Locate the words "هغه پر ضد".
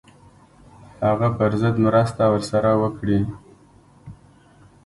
1.07-1.75